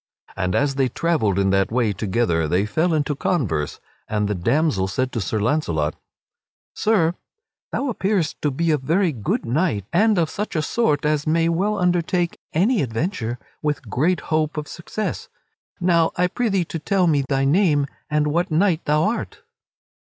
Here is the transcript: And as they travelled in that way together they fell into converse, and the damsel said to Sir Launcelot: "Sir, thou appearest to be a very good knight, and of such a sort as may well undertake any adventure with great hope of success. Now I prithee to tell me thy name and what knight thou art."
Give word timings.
And 0.35 0.55
as 0.55 0.73
they 0.73 0.89
travelled 0.89 1.37
in 1.37 1.51
that 1.51 1.71
way 1.71 1.93
together 1.93 2.47
they 2.47 2.65
fell 2.65 2.91
into 2.91 3.15
converse, 3.15 3.79
and 4.07 4.27
the 4.27 4.33
damsel 4.33 4.87
said 4.87 5.11
to 5.11 5.21
Sir 5.21 5.39
Launcelot: 5.39 5.95
"Sir, 6.73 7.13
thou 7.71 7.87
appearest 7.87 8.41
to 8.41 8.49
be 8.49 8.71
a 8.71 8.79
very 8.79 9.11
good 9.11 9.45
knight, 9.45 9.85
and 9.93 10.17
of 10.17 10.31
such 10.31 10.55
a 10.55 10.63
sort 10.63 11.05
as 11.05 11.27
may 11.27 11.47
well 11.49 11.77
undertake 11.77 12.39
any 12.51 12.81
adventure 12.81 13.37
with 13.61 13.91
great 13.91 14.21
hope 14.33 14.57
of 14.57 14.67
success. 14.67 15.29
Now 15.79 16.13
I 16.15 16.25
prithee 16.25 16.65
to 16.65 16.79
tell 16.79 17.05
me 17.05 17.21
thy 17.29 17.45
name 17.45 17.85
and 18.09 18.25
what 18.25 18.49
knight 18.49 18.83
thou 18.85 19.03
art." 19.03 19.43